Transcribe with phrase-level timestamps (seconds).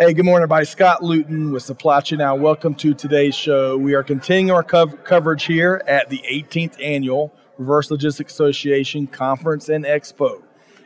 [0.00, 0.64] Hey, good morning, everybody.
[0.64, 2.36] Scott Luton with Supply Chain Now.
[2.36, 3.76] Welcome to today's show.
[3.76, 9.68] We are continuing our cov- coverage here at the 18th Annual Reverse Logistics Association Conference
[9.68, 10.40] and Expo.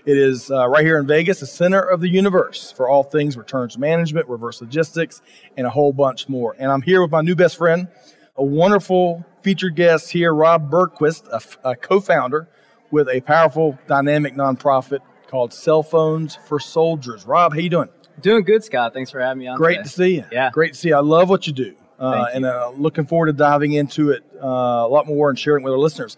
[0.07, 3.37] It is uh, right here in Vegas, the center of the universe for all things
[3.37, 5.21] returns management, reverse logistics,
[5.59, 6.57] and a whole bunch more.
[6.59, 7.89] And I'm here with my new best friend,
[8.37, 12.49] a wonderful featured guest here, Rob Bergquist, a, f- a co-founder
[12.91, 17.27] with a powerful, dynamic nonprofit called Cell Phones for Soldiers.
[17.27, 17.91] Rob, how you doing?
[18.23, 18.95] Doing good, Scott.
[18.95, 19.57] Thanks for having me on.
[19.57, 19.83] Great today.
[19.83, 20.25] to see you.
[20.31, 20.51] Yeah.
[20.51, 20.97] Great to see you.
[20.97, 21.75] I love what you do.
[21.99, 25.39] Uh, Thank and uh, looking forward to diving into it uh, a lot more and
[25.39, 26.17] sharing with our listeners.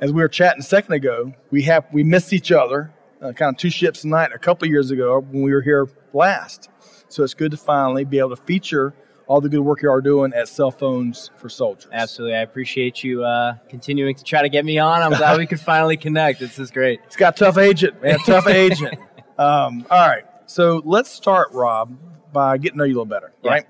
[0.00, 3.54] As we were chatting a second ago, we have we missed each other, uh, kind
[3.54, 6.68] of two ships a night a couple years ago when we were here last.
[7.08, 8.94] So it's good to finally be able to feature
[9.26, 11.90] all the good work you are doing at Cell Phones for Soldiers.
[11.92, 12.36] Absolutely.
[12.36, 15.02] I appreciate you uh, continuing to try to get me on.
[15.02, 16.40] I'm glad we could finally connect.
[16.40, 17.00] This is great.
[17.06, 18.18] It's got tough agent, man.
[18.20, 18.98] Tough agent.
[19.36, 20.22] Um, all right.
[20.46, 21.96] So let's start, Rob,
[22.32, 23.50] by getting to know you a little better, Yeah.
[23.50, 23.66] right?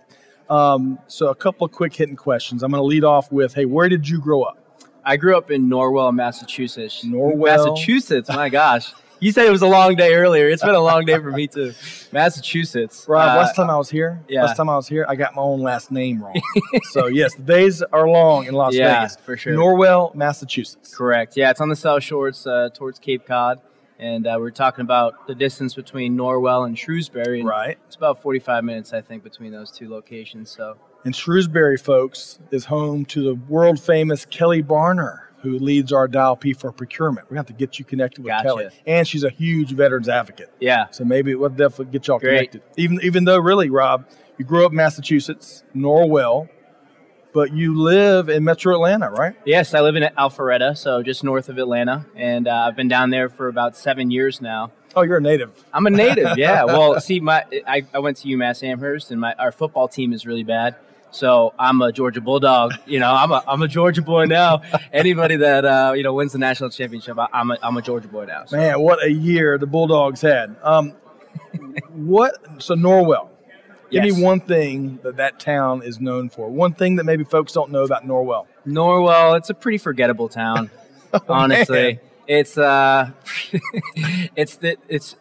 [0.51, 2.63] Um, so a couple of quick hitting questions.
[2.63, 4.59] I'm going to lead off with, hey, where did you grow up?
[5.05, 7.05] I grew up in Norwell, Massachusetts.
[7.05, 7.45] Norwell.
[7.67, 8.29] Massachusetts.
[8.29, 8.93] My gosh.
[9.21, 10.49] You said it was a long day earlier.
[10.51, 11.73] It's been a long day for me too.
[12.13, 13.07] Massachusetts.
[13.09, 14.45] Rob, Uh, last time I was here, yeah.
[14.45, 16.35] last time I was here, I got my own last name wrong.
[16.91, 19.17] so yes, the days are long in Las Yeah, Vegas.
[19.17, 19.55] for sure.
[19.55, 20.95] Norwell, Massachusetts.
[20.95, 21.37] Correct.
[21.37, 22.29] Yeah, it's on the South Shore.
[22.29, 23.61] It's uh, towards Cape Cod.
[23.99, 27.41] And uh, we're talking about the distance between Norwell and Shrewsbury.
[27.41, 27.79] And Right.
[27.87, 30.51] It's about 45 minutes, I think, between those two locations.
[30.51, 36.09] So And Shrewsbury, folks, is home to the world famous Kelly Barner, who leads our
[36.09, 37.27] Dial P for procurement.
[37.31, 38.45] We're going to have to get you connected with Gotcha.
[38.49, 38.69] Kelly.
[38.87, 40.51] And she's a huge veterans advocate.
[40.61, 42.51] yeah, So maybe we'll definitely get y'all Great.
[42.51, 42.63] connected.
[42.77, 44.07] Even even though really, Rob,
[44.39, 46.49] you grew up in Massachusetts, Norwell,
[47.35, 49.35] but you live in Metro Atlanta, right?
[49.45, 53.11] Yes, I live in Alpharetta, so just north of Atlanta, and uh, I've been down
[53.11, 54.71] there for about seven years now.
[54.97, 55.51] Oh, you're a native.
[55.73, 56.65] I'm a native, yeah.
[56.65, 60.25] Well, see, my I, I went to UMass Amherst, and my our football team is
[60.25, 60.77] really bad.
[61.11, 62.75] So I'm a Georgia Bulldog.
[62.87, 64.63] You know, I'm a I'm a Georgia boy now.
[64.93, 68.09] Anybody that uh, you know wins the national championship, I, I'm a I'm a Georgia
[68.09, 68.45] boy now.
[68.47, 68.57] So.
[68.57, 70.55] Man, what a year the Bulldogs had.
[70.63, 70.93] Um,
[71.91, 72.63] what?
[72.63, 73.31] So Norwell.
[74.03, 76.49] Give me one thing that that town is known for.
[76.49, 78.47] One thing that maybe folks don't know about Norwell.
[78.67, 80.71] Norwell, it's a pretty forgettable town.
[81.29, 82.01] honestly, Oh, man.
[82.27, 83.11] it's uh,
[84.37, 85.17] it's the it's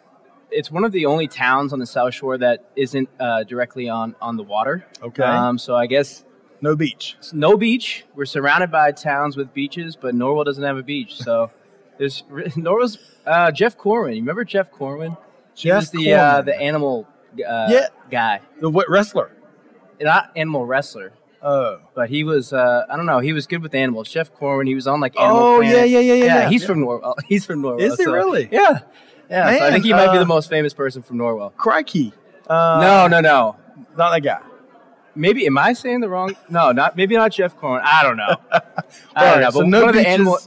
[0.52, 4.16] it's one of the only towns on the South Shore that isn't uh, directly on
[4.22, 4.86] on the water.
[5.02, 5.24] Okay.
[5.24, 6.24] Um, so I guess
[6.62, 7.16] No beach.
[7.34, 8.06] no beach.
[8.16, 11.16] We're surrounded by towns with beaches, but Norwell doesn't have a beach.
[11.18, 11.52] So
[11.98, 12.24] there's
[12.56, 14.14] Norwell's uh, Jeff Corwin.
[14.16, 15.18] You remember Jeff Corwin?
[15.56, 17.88] He Jeff was the uh, the animal uh, Yeah.
[18.10, 19.32] guy, The what wrestler?
[20.02, 21.14] not animal wrestler.
[21.42, 21.80] Oh.
[21.94, 24.10] But he was, uh, I don't know, he was good with animals.
[24.10, 25.78] Jeff Corwin, he was on like Animal Oh, Planet.
[25.78, 26.50] yeah, yeah, yeah, yeah, yeah.
[26.50, 26.68] he's Yeah.
[26.68, 27.16] from Norwell.
[27.28, 27.82] He's from Norwell.
[27.82, 28.50] Is he really?
[28.52, 28.80] Yeah.
[29.30, 29.58] Yeah.
[29.60, 31.56] so I think he might be uh, the most famous person from Norwell.
[31.56, 32.14] Crikey.
[32.48, 33.56] Uh, no, no, no.
[33.98, 34.40] Not that guy.
[35.16, 36.36] Maybe, am I saying the wrong?
[36.50, 37.82] No, not, maybe not Jeff Corwin.
[37.86, 38.36] I don't know.
[38.52, 38.74] I don't
[39.16, 39.50] right, know.
[39.52, 40.38] so But no one of the beaches, animal,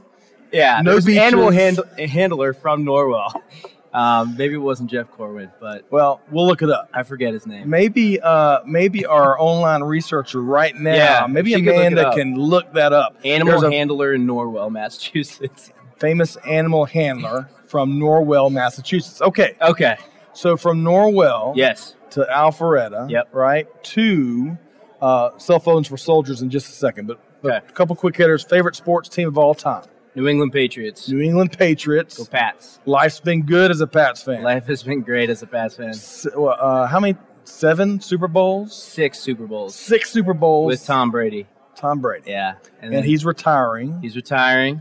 [0.53, 3.33] yeah, no an animal hand, handler from Norwell.
[3.97, 6.91] Um, maybe it wasn't Jeff Corwin, but Well, we'll look it up.
[6.93, 7.71] I forget his name.
[7.71, 12.73] Maybe, uh, maybe our online researcher right now, Yeah, maybe could look Amanda can look
[12.75, 13.17] that up.
[13.25, 15.73] Animal There's handler in Norwell, Massachusetts.
[15.97, 19.23] famous animal handler from Norwell, Massachusetts.
[19.23, 19.97] Okay, Okay.
[20.35, 21.95] so from Norwell Yes.
[22.11, 23.29] to Alpharetta, Yep.
[23.33, 24.59] right, to
[25.01, 27.07] uh, cell phones for soldiers in just a second.
[27.07, 27.67] But, but Okay.
[27.67, 28.43] a couple quick hitters.
[28.45, 29.85] Favorite sports team of all time?
[30.17, 31.09] New England Patriots.
[31.09, 32.19] New England Patriots.
[32.19, 32.81] Go Pats.
[32.87, 34.43] Life's been good as a Pats fan.
[34.43, 35.91] Life has been great as a Pats fan.
[35.91, 37.17] S- uh, how many?
[37.45, 38.75] Seven Super Bowls?
[38.75, 41.47] Six Super Bowls Six Super Bowls with Tom Brady.
[41.77, 42.29] Tom Brady.
[42.31, 44.01] Yeah, And then he's retiring.
[44.03, 44.81] he's retiring.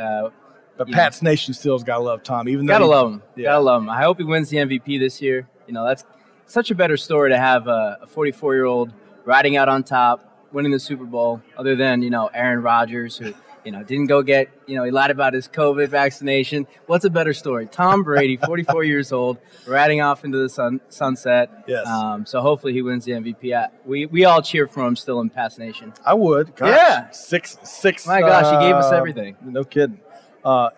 [0.00, 0.30] Uh,
[0.78, 0.90] But.
[0.92, 3.22] Pats Nation still's got to love Tom, even though gotta he- love him.
[3.36, 3.42] Yeah.
[3.50, 3.90] Gotta love him.
[3.90, 5.46] I hope he wins the MVP this year.
[5.66, 6.04] You know, that's
[6.46, 8.94] such a better story to have a 44 year old
[9.26, 13.34] riding out on top, winning the Super Bowl, other than you know Aaron Rodgers who.
[13.64, 16.66] You know, didn't go get, you know, he lied about his COVID vaccination.
[16.86, 17.66] What's a better story?
[17.66, 21.64] Tom Brady, 44 years old, riding off into the sun, sunset.
[21.66, 21.86] Yes.
[21.86, 23.54] Um, so hopefully he wins the MVP.
[23.54, 25.92] I, we, we all cheer for him still in Pats Nation.
[26.04, 26.56] I would.
[26.56, 27.10] Gosh, Yeah.
[27.10, 28.06] Six, six.
[28.06, 29.36] My gosh, he gave us uh, everything.
[29.42, 30.00] No kidding.
[30.44, 30.70] Uh,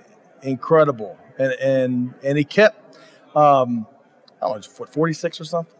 [0.42, 1.16] incredible.
[1.38, 2.96] And, and, and he kept,
[3.36, 3.86] um,
[4.40, 5.74] I don't know, 46 or something?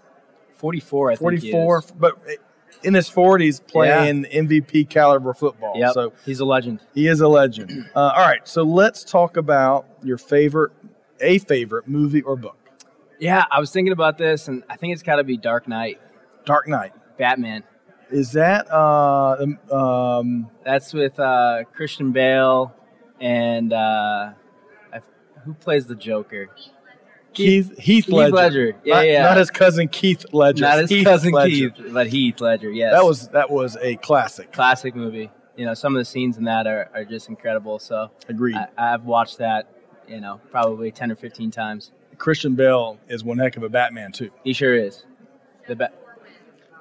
[0.55, 1.21] 44, I think.
[1.21, 1.91] 44, is.
[1.91, 2.19] but
[2.83, 5.75] in his 40s playing MVP caliber football.
[5.77, 6.81] Yep, So he's a legend.
[6.95, 7.89] he is a legend.
[7.95, 10.73] Uh, all right, so let's talk about your favorite,
[11.21, 12.57] a favorite movie or book.
[13.19, 16.01] Yeah, I was thinking about this, and I think it's got to be Dark Knight,
[16.45, 16.93] Dark Knight.
[17.19, 17.63] Batman.
[18.11, 22.75] Is that uh, um, That's with uh, Christian Bale
[23.21, 24.33] and uh,
[25.45, 26.49] who plays the Joker?
[27.35, 28.35] Keith Heath Heath Ledger?
[28.35, 28.77] Ledger.
[28.85, 29.23] Yeah, not, yeah.
[29.23, 30.63] not his cousin Keith Ledger.
[30.63, 31.71] Not his Heath cousin Ledger.
[31.71, 32.71] Keith, but Heath Ledger.
[32.71, 34.53] Yes, That was that was a classic.
[34.53, 35.31] classic movie.
[35.57, 37.79] You know, some of the scenes in that are, are just incredible.
[37.79, 38.57] So Agreed.
[38.57, 39.69] I, I've watched that.
[40.09, 41.93] You know, probably ten or fifteen times.
[42.19, 44.31] Christian Bale is one heck of a Batman too.
[44.45, 45.05] He sure is.
[45.69, 45.93] The ba-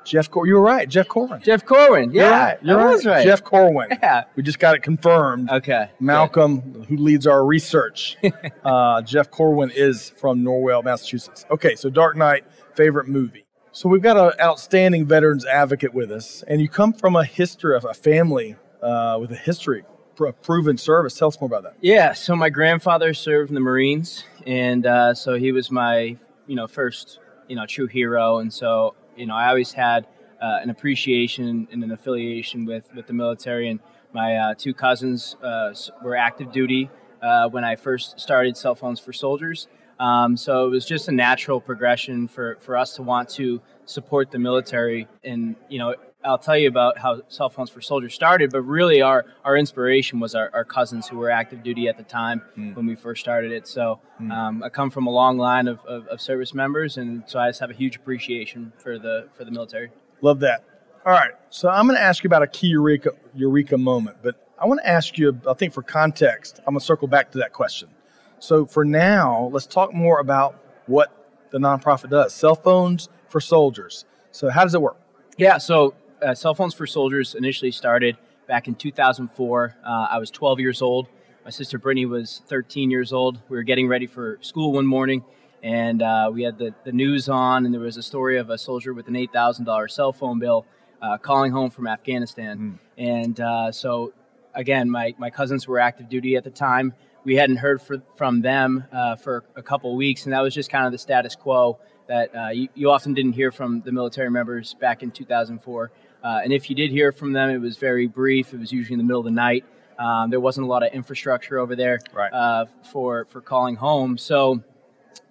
[0.04, 0.90] Jeff, Cor- you were right.
[0.90, 1.42] Jeff Corwin.
[1.44, 2.12] Jeff Corwin.
[2.12, 2.58] Yeah, You're right.
[2.64, 3.06] You're right.
[3.06, 3.24] right.
[3.26, 3.90] Jeff Corwin.
[3.92, 4.24] Yeah.
[4.36, 5.50] We just got it confirmed.
[5.50, 5.90] Okay.
[6.00, 8.18] Malcolm, who leads our research,
[8.66, 11.46] uh, Jeff Corwin is from Norwell, Massachusetts.
[11.52, 12.46] Okay, so Dark Knight,
[12.76, 13.46] favorite movie.
[13.74, 17.76] So we've got an outstanding veterans advocate with us, and you come from a history
[17.76, 19.84] of a family uh, with a history
[20.20, 21.14] of proven service.
[21.18, 21.76] Tell us more about that.
[21.80, 26.56] Yeah, so my grandfather served in the Marines, and uh, so he was my, you
[26.56, 30.08] know, first, you know, true hero, and so you know, I always had
[30.42, 33.80] uh, an appreciation and an affiliation with with the military, and
[34.14, 35.74] my uh, two cousins uh,
[36.04, 36.90] were active duty
[37.22, 39.68] uh, when I first started Cell Phones for Soldiers.
[40.00, 44.32] Um, so it was just a natural progression for, for us to want to support
[44.32, 45.08] the military.
[45.24, 49.02] And, you know, I'll tell you about how Cell Phones for Soldiers started, but really
[49.02, 52.86] our, our inspiration was our, our cousins who were active duty at the time when
[52.86, 53.68] we first started it.
[53.68, 57.40] So um, I come from a long line of, of, of service members, and so
[57.40, 59.90] I just have a huge appreciation for the, for the military.
[60.22, 60.64] Love that.
[61.06, 64.36] All right, so I'm going to ask you about a key eureka, eureka moment, but
[64.60, 67.40] I want to ask you, I think for context, I'm going to circle back to
[67.40, 67.90] that question.
[68.38, 71.12] So for now, let's talk more about what
[71.50, 74.06] the nonprofit does cell phones for soldiers.
[74.32, 74.98] So, how does it work?
[75.38, 79.76] Yeah, so uh, Cell Phones for Soldiers initially started back in 2004.
[79.84, 81.08] Uh, I was 12 years old.
[81.44, 83.40] My sister Brittany was 13 years old.
[83.50, 85.24] We were getting ready for school one morning,
[85.64, 88.58] and uh, we had the, the news on, and there was a story of a
[88.58, 90.66] soldier with an $8,000 cell phone bill
[91.02, 92.80] uh, calling home from Afghanistan.
[92.98, 94.14] And uh, so,
[94.54, 96.94] again, my, my cousins were active duty at the time.
[97.24, 100.70] We hadn't heard for, from them uh, for a couple weeks, and that was just
[100.70, 104.30] kind of the status quo that uh, you, you often didn't hear from the military
[104.30, 105.92] members back in 2004.
[106.24, 108.54] Uh, and if you did hear from them, it was very brief.
[108.54, 109.66] It was usually in the middle of the night.
[109.98, 112.32] Um, there wasn't a lot of infrastructure over there Right.
[112.34, 114.18] uh, for for calling home.
[114.18, 114.62] So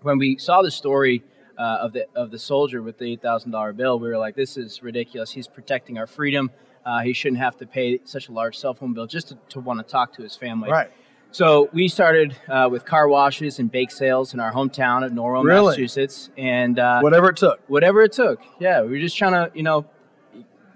[0.02, 1.22] when we saw the story
[1.58, 4.34] uh, of the of the soldier with the eight thousand dollar bill, we were like,
[4.36, 5.30] "This is ridiculous.
[5.30, 6.50] He's protecting our freedom.
[6.86, 9.60] Uh, he shouldn't have to pay such a large cell phone bill just to, to
[9.60, 10.90] want to talk to his family." Right.
[11.32, 15.44] So we started uh, with car washes and bake sales in our hometown of Norwell,
[15.44, 15.66] Really?
[15.66, 17.60] Massachusetts, and uh, Whatever it took.
[17.68, 18.40] whatever it took.
[18.58, 19.84] Yeah, we were just trying to, you know,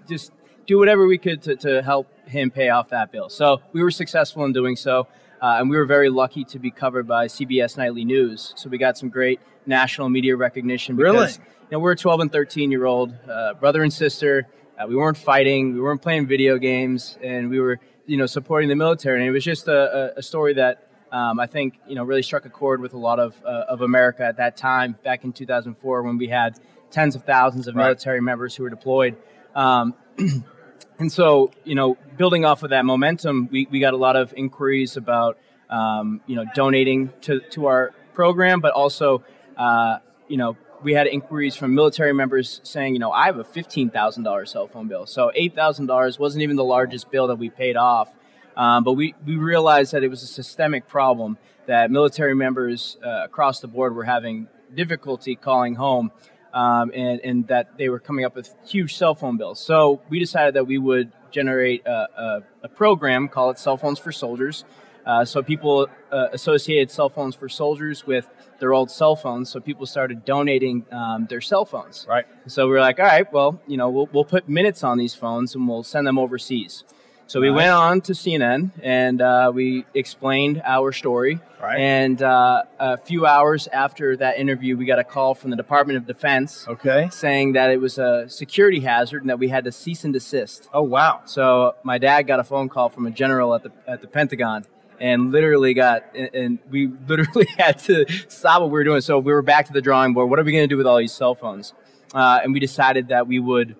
[0.07, 0.31] just
[0.65, 3.29] do whatever we could to, to help him pay off that bill.
[3.29, 5.07] So we were successful in doing so,
[5.41, 8.53] uh, and we were very lucky to be covered by CBS Nightly News.
[8.55, 10.95] So we got some great national media recognition.
[10.95, 11.49] Because, Really?
[11.69, 14.47] You know, we're a 12 and 13 year old uh, brother and sister.
[14.77, 15.73] Uh, we weren't fighting.
[15.73, 19.19] We weren't playing video games, and we were, you know, supporting the military.
[19.19, 22.45] And it was just a, a, story that um, I think, you know, really struck
[22.45, 26.03] a chord with a lot of uh, of America at that time, back in 2004,
[26.03, 26.59] when we had
[26.91, 27.85] tens of thousands of Right.
[27.85, 29.15] military members who were deployed.
[29.55, 29.95] Um,
[30.99, 34.33] and so, you know, building off of that momentum, we, we got a lot of
[34.35, 35.37] inquiries about,
[35.69, 39.23] um, you know, donating to, to our program, but also,
[39.57, 43.43] uh, you know, we had inquiries from military members saying, you know, I have a
[43.43, 45.05] $15,000 cell phone bill.
[45.05, 48.13] So $8,000 wasn't even the largest bill that we paid off.
[48.55, 53.23] Um, but we, we realized that it was a systemic problem that military members uh,
[53.23, 56.11] across the board were having difficulty calling home
[56.55, 59.59] um, and, and that they were coming up with huge cell phone bills.
[59.59, 63.99] So we decided that we would generate a, a, a program, call it Cell Phones
[63.99, 64.63] for Soldiers.
[65.05, 68.27] Uh, so people uh, associated cell phones for soldiers with
[68.59, 69.49] their old cell phones.
[69.49, 72.07] So people started donating um, their cell phones.
[72.09, 72.25] Right.
[72.47, 75.13] So we were like, all right, well, you know, we'll, we'll put minutes on these
[75.13, 76.85] phones and we'll send them overseas.
[77.27, 81.39] So we went on to CNN and uh, we explained our story.
[81.59, 81.79] Right.
[81.79, 85.97] And uh, a few hours after that interview, we got a call from the Department
[85.97, 87.09] of Defense Okay.
[87.11, 90.69] saying that it was a security hazard and that we had to cease and desist.
[90.71, 91.21] Oh, wow.
[91.25, 94.63] So my dad got a phone call from a general at the at the Pentagon,
[94.99, 99.01] and literally got and- and we literally had to stop what we were doing.
[99.01, 100.29] So we were back to the drawing board.
[100.29, 101.73] What are we going to do with all these cell phones?
[102.13, 103.75] Uh, and we decided that we would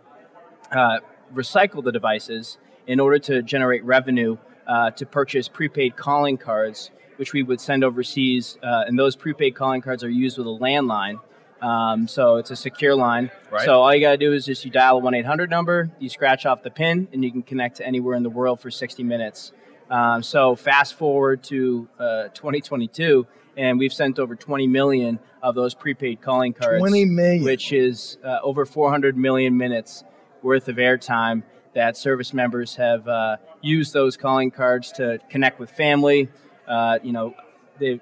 [0.72, 1.00] uh,
[1.34, 4.38] recycle the devices in order to generate revenue
[4.68, 8.58] uh, to purchase prepaid calling cards, which we would send overseas.
[8.64, 11.20] Uh, and those prepaid calling cards are used with a landline.
[11.62, 13.32] Um, so it's a secure line.
[13.52, 13.66] Right.
[13.66, 16.10] So all you got to do is just you dial a 1 800 number, you
[16.10, 19.04] scratch off the pin, and you can connect to anywhere in the world for 60
[19.04, 19.52] minutes.
[19.90, 23.26] Um, so fast forward to uh, 2022,
[23.56, 26.80] and we've sent over 20 million of those prepaid calling cards.
[26.80, 27.44] 20 million.
[27.44, 30.04] Which is uh, over 400 million minutes
[30.42, 31.44] worth of airtime
[31.76, 36.30] that service members have uh, used those calling cards to connect with family.
[36.68, 37.36] Uh, you know,
[37.80, 38.00] they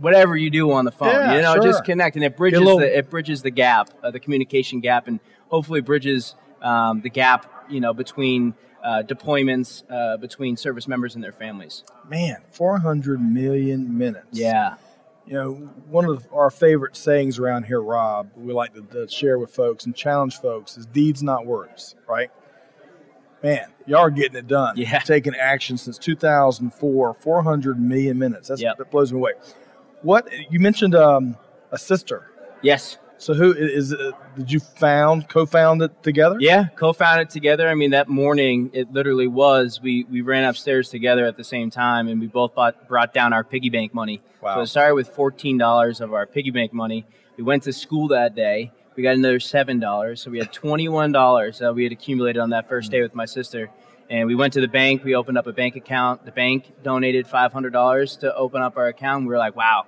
[0.00, 1.08] whatever you do on the phone.
[1.08, 1.62] Yeah, you know, sure.
[1.64, 5.08] just connect, and it bridges little- the it bridges the gap, uh, the communication gap,
[5.08, 7.52] and hopefully bridges um, the gap.
[7.68, 11.84] You know, between uh, deployments uh, between service members and their families.
[12.08, 14.38] Man, 400 million minutes.
[14.38, 14.76] Yeah,
[15.26, 15.52] You know,
[15.88, 19.84] one of our favorite sayings around here, Rob, we like to, to share with folks
[19.84, 22.30] and challenge folks is deeds, not words, right?
[23.42, 24.76] Man, y'all are getting it done.
[24.76, 24.98] Yeah.
[25.00, 28.48] Taking action since 2004, 400 million minutes.
[28.48, 28.78] That's, Yep.
[28.78, 29.32] That blows me away.
[30.02, 31.36] What, you mentioned um,
[31.72, 32.30] a sister.
[32.62, 34.14] yes, So who is it?
[34.36, 36.36] Did you found, co-found it together?
[36.38, 36.66] yeah.
[36.76, 37.68] Co-founded together.
[37.68, 39.80] I mean, that morning it literally was.
[39.82, 43.32] We we ran upstairs together at the same time, and we both bought, brought down
[43.32, 44.20] our piggy bank money.
[44.40, 44.54] Wow.
[44.56, 47.04] So it started with fourteen dollars of our piggy bank money.
[47.36, 48.70] We went to school that day.
[48.98, 52.50] We got another seven dollars, so we had twenty-one dollars that we had accumulated on
[52.50, 53.70] that first day with my sister.
[54.10, 55.04] And we went to the bank.
[55.04, 56.24] We opened up a bank account.
[56.24, 59.22] The bank donated five hundred dollars to open up our account.
[59.22, 59.86] We were like, "Wow,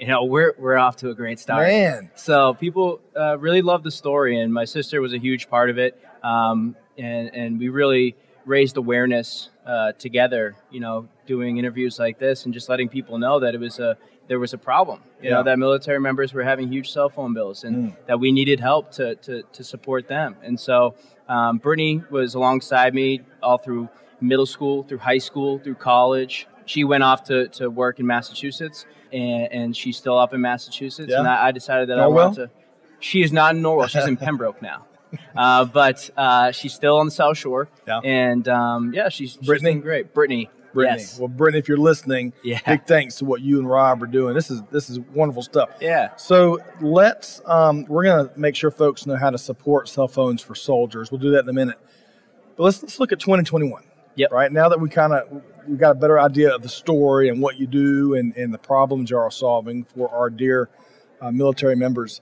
[0.00, 3.82] you know, we're we're off to a great start." Man, So people uh, really love
[3.82, 6.02] the story, and my sister was a huge part of it.
[6.22, 10.56] Um, and and we really raised awareness uh, together.
[10.70, 13.98] You know, doing interviews like this and just letting people know that it was a
[14.28, 15.00] there was a problem.
[15.20, 15.36] You Yeah.
[15.36, 18.90] know, that military members were having huge cell phone bills, and that we needed help
[18.92, 20.36] to to, to support them.
[20.42, 20.94] And so
[21.28, 23.88] um, Brittany was alongside me all through
[24.20, 26.46] middle school, through high school, through college.
[26.66, 31.12] She went off to, to work in Massachusetts, and, and she's still up in Massachusetts.
[31.12, 31.34] And Yeah.
[31.40, 32.02] I, I decided that Norwell?
[32.02, 32.50] I wanted to.
[33.00, 33.88] She is not in Norwell.
[33.88, 34.84] She's in Pembroke now,
[35.36, 37.68] uh, but uh, she's still on the South Shore.
[37.86, 38.00] Yeah.
[38.04, 39.74] And um, yeah, she's, Brittany?
[39.76, 40.12] great.
[40.12, 40.50] Brittany.
[40.78, 41.00] Brittany.
[41.00, 41.18] Yes.
[41.18, 42.60] Well, Brittany, if you're listening, Yeah.
[42.66, 44.34] big thanks to what you and Rob are doing.
[44.34, 45.70] This is this is wonderful stuff.
[45.80, 46.14] Yeah.
[46.16, 50.54] So let's um, we're gonna make sure folks know how to support cell phones for
[50.54, 51.10] soldiers.
[51.10, 51.78] We'll do that in a minute.
[52.56, 53.82] But let's let's look at 2021.
[54.16, 54.32] Yep.
[54.32, 57.40] Right now that we kind of we've got a better idea of the story and
[57.40, 60.68] what you do and, and the problems you are solving for our dear
[61.20, 62.20] uh, military members.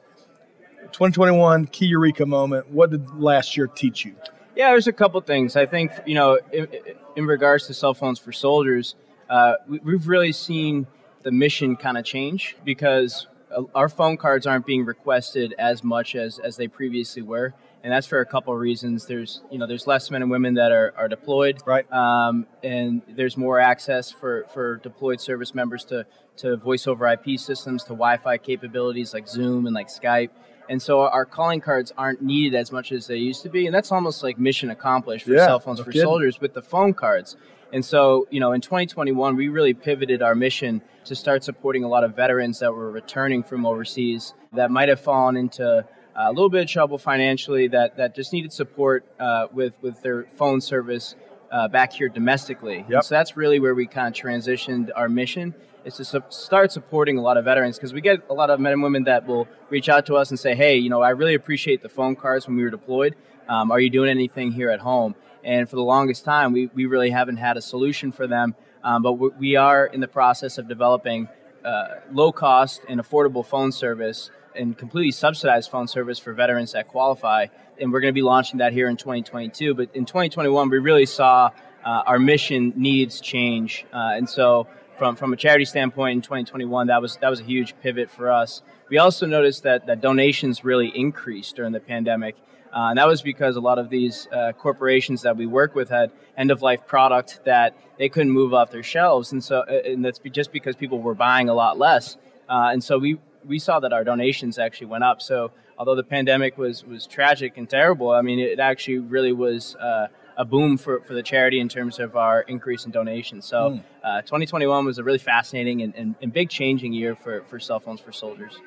[0.92, 2.70] 2021 key eureka moment.
[2.70, 4.14] What did last year teach you?
[4.54, 5.56] Yeah, there's a couple things.
[5.56, 6.68] I think you know, in,
[7.16, 8.94] in regards to cell phones for soldiers,
[9.28, 10.86] uh, we, we've really seen
[11.22, 16.14] the mission kind of change because uh, our phone cards aren't being requested as much
[16.14, 19.06] as as they previously were, and that's for a couple of reasons.
[19.06, 21.90] There's you know, there's less men and women that are, are deployed, Right.
[21.92, 26.06] um, and there's more access for, for deployed service members to,
[26.38, 30.30] to voice over IP systems, to Wi Fi capabilities like Zoom and like Skype.
[30.68, 33.66] And so our calling cards aren't needed as much as they used to be.
[33.66, 36.06] And that's almost like mission accomplished for Yeah, cell phones no for kidding.
[36.06, 37.36] soldiers with the phone cards.
[37.72, 41.88] And so, you know, in 2021, we really pivoted our mission to start supporting a
[41.88, 45.84] lot of veterans that were returning from overseas that might have fallen into
[46.16, 50.24] a little bit of trouble financially that, that just needed support uh, with, with their
[50.36, 51.14] phone service
[51.52, 52.84] uh, back here domestically.
[52.88, 53.04] Yep.
[53.04, 55.54] so that's really where we kind of transitioned our mission
[55.86, 58.58] is to su- start supporting a lot of veterans because we get a lot of
[58.58, 61.10] men and women that will reach out to us and say, hey, you know, I
[61.10, 63.14] really appreciate the phone cards when we were deployed.
[63.48, 65.14] Um, are you doing anything here at home?
[65.44, 68.56] And for the longest time, we, we really haven't had a solution for them.
[68.82, 71.28] Um, but we, we are in the process of developing
[71.64, 76.88] uh, low cost and affordable phone service and completely subsidized phone service for veterans that
[76.88, 77.46] qualify.
[77.80, 79.74] And we're going to be launching that here in 2022.
[79.74, 81.50] But in 2021, we really saw
[81.84, 83.86] uh, our mission needs change.
[83.92, 87.44] Uh, and so, from, from a charity standpoint in 2021, that was, that was a
[87.44, 88.62] huge pivot for us.
[88.88, 92.36] We also noticed that, that donations really increased during the pandemic.
[92.72, 95.88] Uh, and that was because a lot of these uh, corporations that we work with
[95.88, 99.32] had end of life product that they couldn't move off their shelves.
[99.32, 102.16] And so, uh, and that's just because people were buying a lot less.
[102.48, 105.22] Uh, and so we, we saw that our donations actually went up.
[105.22, 109.74] So although the pandemic was, was tragic and terrible, I mean, it actually really was
[109.76, 113.46] uh, a boom for, for the charity in terms of our increase in donations.
[113.46, 117.58] So uh, 2021 was a really fascinating and, and, and big changing year for, for
[117.58, 118.58] cell phones for soldiers.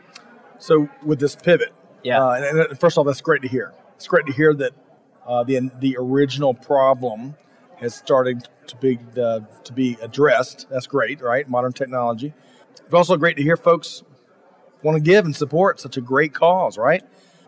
[0.58, 1.74] So with this pivot,
[2.04, 2.24] Yeah.
[2.24, 3.74] Uh, and, and first off, that's great to hear.
[3.96, 4.74] It's great to hear that
[5.28, 7.36] uh, the the original problem
[7.78, 10.68] has started to be uh, to be addressed.
[10.70, 11.48] That's great, right?
[11.48, 12.34] Modern technology.
[12.72, 14.04] It's also great to hear folks
[14.82, 17.04] want to give and support such a great cause, right?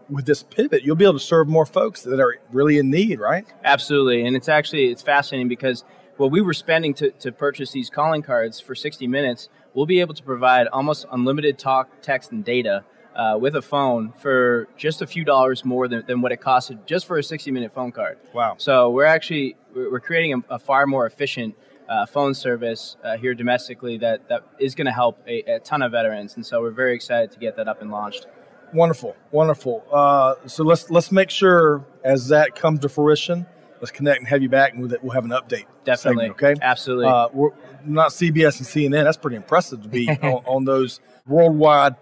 [0.09, 3.19] With this pivot, you'll be able to serve more folks that are really in need,
[3.19, 3.45] right?
[3.63, 5.83] Absolutely, and it's actually it's fascinating because
[6.17, 9.99] what we were spending to, to purchase these calling cards for 60 minutes, we'll be
[10.01, 12.83] able to provide almost unlimited talk, text, and data
[13.15, 16.85] uh, with a phone for just a few dollars more than, than what it costed
[16.85, 18.17] just for a 60 minute phone card.
[18.33, 18.55] Wow.
[18.57, 21.55] So we're actually we're creating a, a far more efficient
[21.89, 25.81] uh, phone service uh, here domestically that, that is going to help a, a, ton
[25.81, 28.27] of veterans, and so we're very excited to get that up and launched.
[28.73, 29.83] Wonderful, wonderful.
[29.91, 33.45] Uh, so let's let's make sure as that comes to fruition,
[33.79, 35.65] let's connect and have you back, and we'll, have an update.
[35.83, 37.07] Definitely, segment, okay, absolutely.
[37.07, 37.51] Uh, we're
[37.85, 39.03] not CBS and CNN.
[39.03, 41.95] That's pretty impressive to be on, on, those worldwide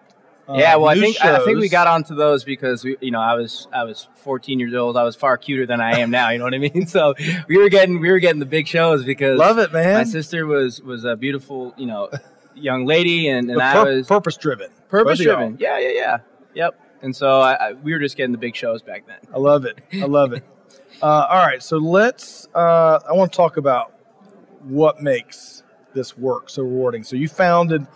[0.49, 1.41] uh, yeah, well, I think shows.
[1.41, 4.59] I think we got onto those because we, you know, I was I was 14
[4.59, 4.97] years old.
[4.97, 6.29] I was far cuter than I am now.
[6.29, 6.85] You know what I mean?
[6.89, 7.13] So
[7.47, 9.93] we were getting we were getting the big shows because love it, man.
[9.93, 12.09] My sister was was a beautiful, you know,
[12.55, 14.71] young lady, and, and I was purpose driven.
[14.87, 15.57] Purpose driven.
[15.59, 16.17] Yeah, yeah, yeah.
[16.53, 16.79] Yep.
[17.01, 19.19] And so I, I, we were just getting the big shows back then.
[19.33, 19.79] I love it.
[19.93, 20.43] I love it.
[21.01, 22.47] Uh, all right, so let's.
[22.53, 23.93] Uh, I want to talk about
[24.63, 25.63] what makes
[25.93, 27.03] this work so rewarding.
[27.03, 27.87] So you founded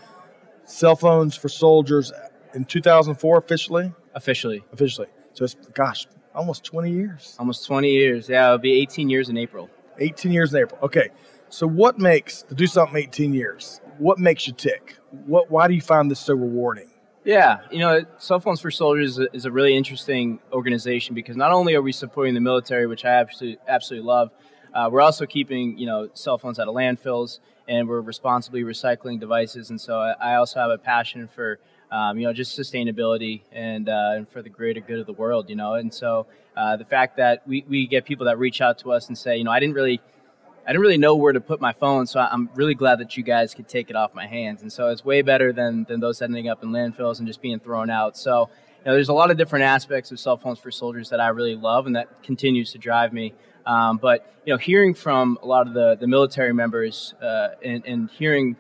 [0.64, 2.14] Cell Phones for Soldiers
[2.54, 3.92] in 2004 officially.
[4.16, 4.64] Officially.
[4.72, 5.08] Officially.
[5.34, 7.36] So it's gosh, almost 20 years.
[7.40, 8.30] Almost 20 years.
[8.30, 9.70] Yeah, it'll be 18 years in April.
[10.00, 10.80] 18 years in April.
[10.84, 11.10] Okay.
[11.50, 13.82] So what makes to do something 18 years?
[13.98, 14.96] What makes you tick?
[15.26, 15.52] What?
[15.52, 16.90] Why do you find this so rewarding?
[17.26, 21.74] Yeah, you know, Cell Phones for Soldiers is a really interesting organization because not only
[21.74, 24.32] are we supporting the military, which I absolutely absolutely love,
[24.74, 29.22] uh, we're also keeping you know cell phones out of landfills and we're responsibly recycling
[29.22, 29.70] devices.
[29.70, 31.60] And so I, I also have a passion for
[31.94, 35.48] um, you know, just sustainability and, uh, and for the greater good of the world,
[35.48, 35.76] you know.
[35.76, 36.26] And so
[36.58, 39.38] uh, the fact that we, we get people that reach out to us and say,
[39.38, 40.02] you know, I didn't really,
[40.66, 43.24] I didn't really know where to put my phone, so I'm really glad that you
[43.24, 44.62] guys could take it off my hands.
[44.62, 47.60] And so it's way better than than those ending up in landfills and just being
[47.60, 48.18] thrown out.
[48.18, 51.20] So you know, there's a lot of different aspects of cell phones for soldiers that
[51.20, 53.34] I really love and that continues to drive me.
[53.66, 57.86] Um, but you know, hearing from a lot of the the military members uh, and,
[57.86, 58.56] and hearing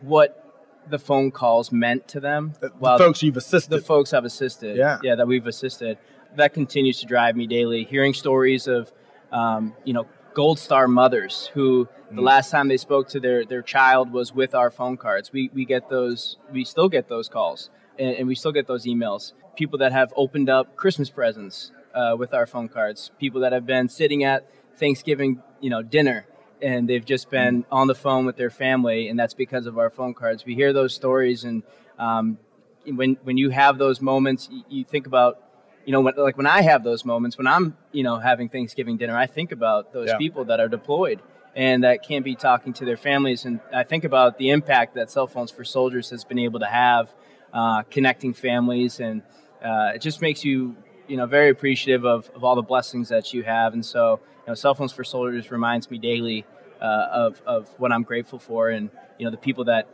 [0.00, 0.40] what
[0.88, 2.54] the phone calls meant to them.
[2.60, 3.70] The, the folks you've assisted.
[3.70, 4.76] The folks I've assisted.
[4.76, 4.98] Yeah.
[5.02, 5.98] Yeah, that we've assisted.
[6.36, 7.84] That continues to drive me daily.
[7.84, 8.92] Hearing stories of,
[9.32, 12.24] um, you know, Gold Star mothers who the mm.
[12.24, 15.32] last time they spoke to their, their child was with our phone cards.
[15.32, 18.84] We, we get those, we still get those calls and, and we still get those
[18.84, 19.32] emails.
[19.56, 23.10] People that have opened up Christmas presents uh, with our phone cards.
[23.18, 26.26] People that have been sitting at Thanksgiving, you know, dinner
[26.64, 29.90] and they've just been on the phone with their family, and that's because of our
[29.90, 30.46] phone cards.
[30.46, 31.62] We hear those stories, and
[31.98, 32.38] um,
[32.86, 35.42] when when you have those moments, you, you think about,
[35.84, 38.96] you know, when, like when I have those moments, when I'm, you know, having Thanksgiving
[38.96, 40.18] dinner, I think about those yeah.
[40.18, 41.20] people that are deployed
[41.54, 45.08] and that can't be talking to their families, and I think about the impact that
[45.08, 47.14] cell phones for soldiers has been able to have,
[47.52, 49.22] uh, connecting families, and
[49.62, 50.74] uh, it just makes you,
[51.06, 54.20] you know, very appreciative of, of all the blessings that you have, and so.
[54.46, 56.44] You know, cell phones for soldiers reminds me daily
[56.78, 59.88] uh, of, of what I'm grateful for and you know the people that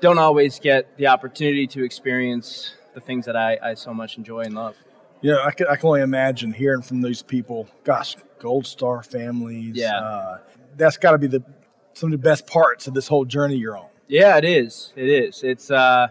[0.00, 4.40] don't always get the opportunity to experience the things that I, I so much enjoy
[4.40, 4.76] and love.
[5.22, 7.68] Yeah, I can, I can only imagine hearing from these people.
[7.84, 9.76] Gosh, Gold Star families.
[9.76, 10.38] Yeah, uh,
[10.76, 11.42] that's got to be the
[11.94, 13.88] some of the best parts of this whole journey you're on.
[14.08, 14.92] Yeah, it is.
[14.96, 15.42] It is.
[15.42, 15.70] It's.
[15.70, 16.08] Uh,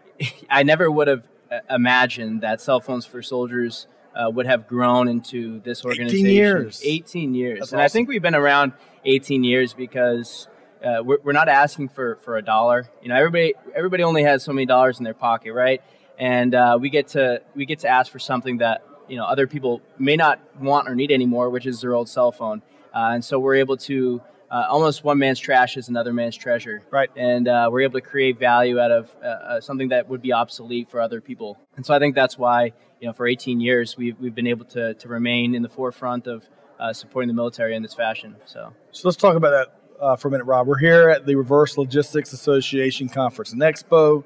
[0.50, 5.08] I never would have uh, imagined that cell phones for soldiers uh, would have grown
[5.08, 6.26] into this organization.
[6.26, 6.82] 18 years.
[6.84, 7.58] 18 years.
[7.58, 7.84] That's and awesome.
[7.84, 8.72] I think we've been around
[9.04, 10.48] 18 years because
[10.84, 12.88] uh, we're, we're, not asking for, for a dollar.
[13.02, 15.82] You know, everybody everybody only has so many dollars in their pocket, right?
[16.18, 19.46] And uh, we get to we get to ask for something that you know other
[19.46, 22.62] people may not want or need anymore, which is their old cell phone.
[22.94, 24.20] Uh, and so we're able to
[24.52, 26.82] uh, almost one man's trash is another man's treasure.
[26.90, 27.10] Right.
[27.16, 30.34] And uh, we're able to create value out of uh, uh, something that would be
[30.34, 31.58] obsolete for other people.
[31.76, 34.66] And so I think that's why, you know, for 18 years, we've, we've been able
[34.66, 36.46] to, to remain in the forefront of
[36.78, 38.36] uh, supporting the military in this fashion.
[38.44, 40.66] So, so let's talk about that uh, for a minute, Rob.
[40.66, 44.22] We're here at the Reverse Logistics Association Conference and Expo.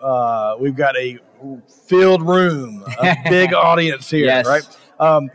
[0.00, 1.18] Uh, we've got a
[1.86, 4.46] filled room, a big audience here, yes.
[4.46, 4.78] right?
[4.98, 5.30] Um,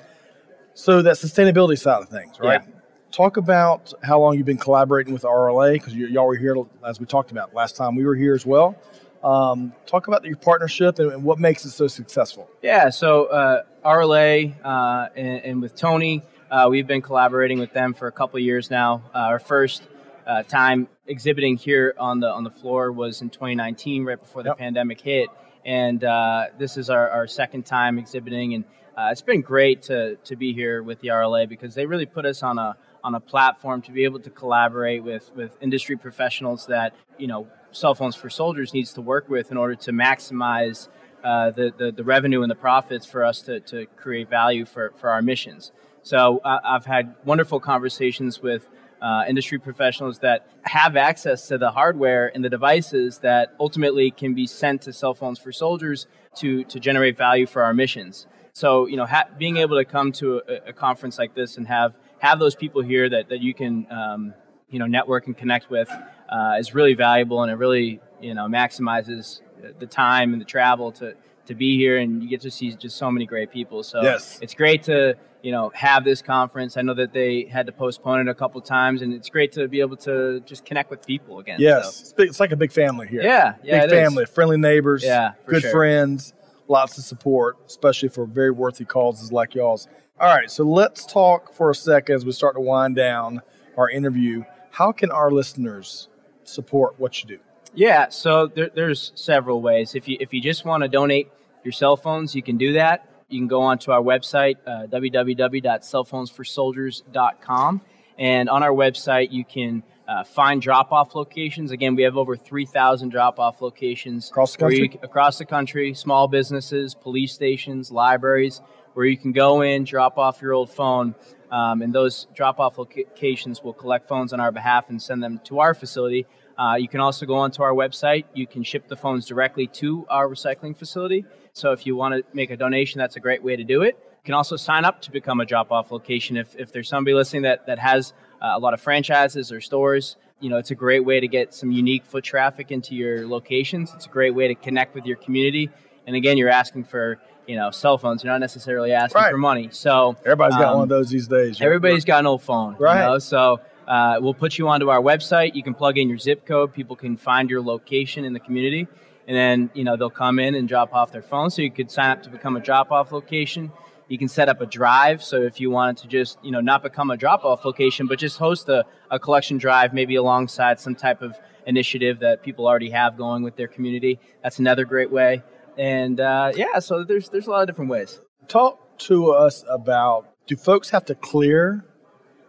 [0.73, 2.61] so that sustainability side of things, right?
[2.65, 2.71] Yeah
[3.15, 7.05] talk about how long you've been collaborating with RLA because y'all were here as we
[7.05, 8.75] talked about last time we were here as well.
[9.23, 12.47] Um, talk about your partnership and, and, what makes it so successful.
[12.61, 17.95] Yeah, so uh, RLA uh, and, and, with Tony, uh, we've been collaborating with them
[17.95, 19.01] for a couple years now.
[19.15, 19.81] Uh, our first
[20.27, 24.49] uh, time exhibiting here on the on the floor was in 2019, right before the
[24.49, 24.57] yep.
[24.57, 25.29] pandemic hit,
[25.65, 28.65] and uh, this is our, our second time exhibiting and.
[28.97, 32.41] it's been great to, to be here with the RLA because they really put us
[32.43, 36.93] on a on a platform to be able to collaborate with with industry professionals that
[37.17, 40.87] you know cell phones for soldiers needs to work with in order to maximize
[41.23, 44.93] uh, the, the, the revenue and the profits for us to, to create value for,
[44.97, 45.71] for our missions.
[46.03, 48.67] So uh, I've had wonderful conversations with
[49.05, 54.33] uh, industry professionals that have access to the hardware and the devices that ultimately can
[54.33, 58.25] be sent to cell phones for soldiers to, to generate value for our missions.
[58.53, 61.67] So, you know, ha- being able to come to a, a, conference like this and
[61.67, 64.33] have have those people here that, that you can, um,
[64.71, 65.89] you know, network and connect with
[66.29, 69.41] uh, is really valuable, and it really, you know, maximizes
[69.77, 71.13] the time and the travel to
[71.45, 73.83] to be here, and you get to see just so many great people.
[73.83, 74.39] So, yes.
[74.41, 76.75] it's great to you know have this conference.
[76.75, 79.67] I know that they had to postpone it a couple times, and it's great to
[79.67, 81.57] be able to just connect with people again.
[81.59, 82.01] Yes, so.
[82.01, 83.21] it's, big, it's, like a big family here.
[83.21, 84.29] Yeah, yeah, big family, is.
[84.29, 85.71] friendly neighbors, yeah, good sure.
[85.71, 86.33] friends,
[86.67, 89.87] lots of support, especially for very worthy causes like y'all's.
[90.19, 93.41] All right, so let's talk for a second as we start to wind down
[93.77, 94.43] our interview.
[94.71, 96.09] How can our listeners
[96.43, 97.39] support what you do?
[97.75, 99.93] Yeah, so there, there's several ways.
[99.95, 101.29] If you if you just want to donate
[101.63, 103.07] your cell phones, you can do that.
[103.29, 107.81] You can go onto our website, uh, www.cellphonesforsoldiers.com.
[108.17, 111.71] And on our website, you can uh, find drop off locations.
[111.71, 114.91] Again, we have over 3,000 drop off locations across the country.
[114.93, 118.61] You, across the country, small businesses, police stations, libraries,
[118.93, 121.15] where you can go in, drop off your old phone,
[121.51, 125.39] um, and those drop off locations will collect phones on our behalf and send them
[125.45, 126.25] to our facility.
[126.57, 128.25] Uh, you can also go onto our website.
[128.33, 131.25] You can ship the phones directly to our recycling facility.
[131.53, 133.97] So if you want to make a donation, that's a great way to do it.
[133.97, 136.37] You can also sign up to become a drop off location.
[136.37, 140.17] If, if there's somebody listening that, that has uh, a lot of franchises or stores,
[140.39, 143.93] you know, it's a great way to get some unique foot traffic into your locations.
[143.93, 145.69] It's a great way to connect with your community.
[146.07, 148.23] And again, you're asking for, you know, cell phones.
[148.23, 149.31] You're not necessarily asking right.
[149.31, 149.69] for money.
[149.71, 151.61] So everybody's got um, one of those these days.
[151.61, 152.75] Everybody's got an old phone.
[152.77, 153.01] Right.
[153.01, 153.19] You know?
[153.19, 155.55] So uh, we'll put you onto our website.
[155.55, 156.73] You can plug in your zip code.
[156.73, 158.87] People can find your location in the community
[159.27, 161.49] and then you know they'll come in and drop off their phone.
[161.49, 163.71] So you could sign up to become a drop-off location.
[164.07, 165.23] You can set up a drive.
[165.23, 168.37] So if you wanted to just you know not become a drop-off location, but just
[168.37, 173.17] host a, a collection drive, maybe alongside some type of initiative that people already have
[173.17, 175.41] going with their community, that's another great way.
[175.77, 178.21] And uh, yeah, so there's there's a lot of different ways.
[178.47, 181.83] Talk to us about do folks have to clear,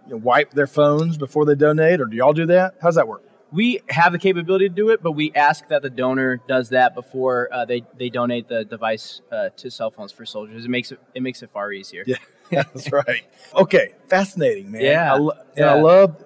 [0.06, 2.74] you know, wipe their phones before they donate, or do y'all do that?
[2.80, 3.22] How's that work?
[3.52, 6.94] we have the capability to do it, but we ask that the donor does that
[6.94, 10.64] before uh, they, they donate the device uh, to cell phones for soldiers.
[10.64, 12.04] It makes it it makes it far easier.
[12.06, 12.16] Yeah,
[12.50, 13.22] that's right.
[13.54, 14.82] Okay, fascinating, man.
[14.82, 15.74] Yeah, I lo- and yeah.
[15.74, 16.24] I love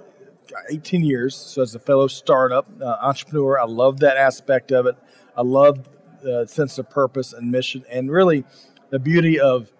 [0.71, 1.37] 18 years.
[1.37, 4.97] So as a fellow startup uh, entrepreneur, I love that aspect of it.
[5.37, 5.89] I love
[6.23, 8.45] the sense of purpose and mission, and really
[8.91, 9.73] the beauty of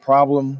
[0.00, 0.58] problem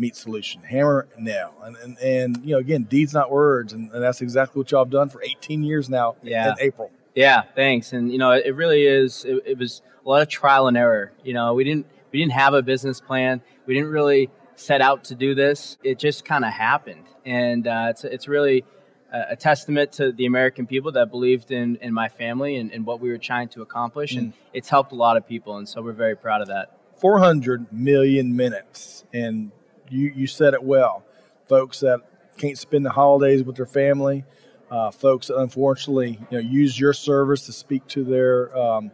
[0.00, 1.52] meet solution, hammer and nail.
[1.62, 3.72] And, and, and you know, again, deeds, not words.
[3.72, 6.52] And, and, that's exactly what y'all have done for 18 years now yeah.
[6.52, 6.90] in April.
[7.14, 7.92] Yeah, thanks.
[7.92, 11.12] And, you know, it really is, it, it was a lot of trial and error.
[11.22, 13.42] You know, we didn't, we didn't have a business plan.
[13.66, 15.76] We didn't really set out to do this.
[15.84, 17.04] It just kind of happened.
[17.26, 18.64] And uh, it's, it's really
[19.12, 22.86] a, a, testament to the American people that believed in, in my family and, and
[22.86, 24.14] what we were trying to accomplish.
[24.14, 24.18] Mm.
[24.18, 25.58] And it's helped a lot of people.
[25.58, 26.76] And so we're very proud of that.
[26.96, 29.04] 400 million minutes.
[29.12, 29.52] And
[29.90, 31.04] you you said it well.
[31.48, 32.00] Folks that
[32.36, 34.24] can't spend the holidays with their family,
[34.70, 38.90] uh, folks that unfortunately you know use your service to speak to their um,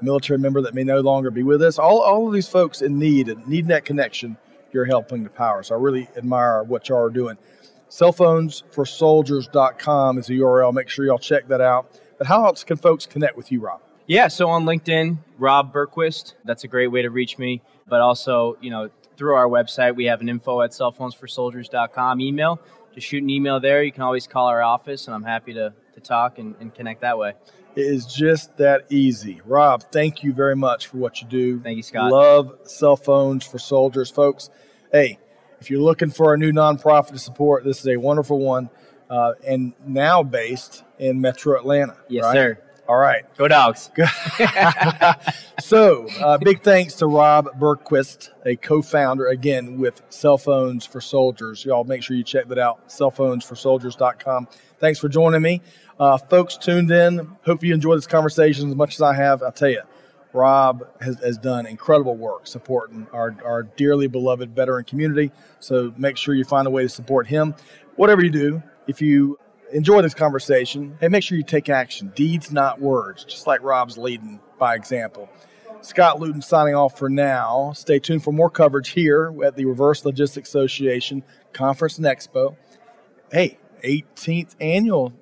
[0.00, 1.78] military member that may no longer be with us.
[1.78, 4.36] All all of these folks in need and needing that connection,
[4.72, 5.62] you're helping to power.
[5.62, 7.36] So I really admire what y'all are doing.
[7.90, 10.74] Cellphonesforsoldiers.com is the URL.
[10.74, 11.98] Make sure y'all check that out.
[12.18, 13.80] But how else can folks connect with you, Rob?
[14.06, 16.34] Yeah, so on LinkedIn, Rob Bergquist.
[16.44, 17.62] That's a great way to reach me.
[17.86, 19.96] But also, you know, through our website.
[19.96, 22.60] We have an info at cellphonesforsoldiers.com email.
[22.94, 23.82] Just shoot an email there.
[23.82, 27.02] You can always call our office, and I'm happy to, to talk and, and connect
[27.02, 27.34] that way.
[27.76, 29.40] It is just that easy.
[29.44, 31.60] Rob, thank you very much for what you do.
[31.60, 32.10] Thank you, Scott.
[32.10, 34.10] Love cell phones for soldiers.
[34.10, 34.50] Folks,
[34.90, 35.18] hey,
[35.60, 38.70] if you're looking for a new nonprofit to support, this is a wonderful one.
[39.10, 41.96] Uh, and now based in Metro Atlanta.
[42.08, 42.34] Yes, right?
[42.34, 42.58] sir.
[42.88, 43.22] All right.
[43.36, 43.90] Go dogs.
[45.60, 50.98] so, uh, big thanks to Rob Bergquist, a co founder, again, with Cell Phones for
[51.02, 51.66] Soldiers.
[51.66, 54.48] Y'all make sure you check that out, cellphonesforsoldiers.com.
[54.78, 55.60] Thanks for joining me.
[56.00, 59.42] Uh, folks tuned in, hope you enjoy this conversation as much as I have.
[59.42, 59.82] I'll tell you,
[60.32, 65.30] Rob has, has done incredible work supporting our, our dearly beloved veteran community.
[65.60, 67.54] So, make sure you find a way to support him.
[67.96, 69.38] Whatever you do, if you
[69.72, 72.12] enjoy this conversation and make sure you take action.
[72.14, 75.28] Deeds, not words, just like Rob's leading by example.
[75.80, 77.72] Scott Luton signing off for now.
[77.74, 82.56] Stay tuned for more coverage here at the Reverse Logistics Association Conference and Expo.
[83.30, 85.12] Hey, 18th annual.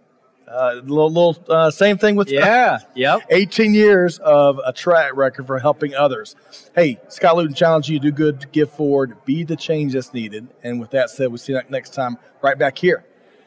[0.48, 3.20] Uh, little, little uh, same thing with yeah, yep.
[3.30, 6.36] 18 years of a track record for helping others.
[6.72, 10.46] Hey, Scott Luton challenge you: to do good, give forward, be the change that's needed.
[10.62, 13.04] And with that said, we'll see you next time right back here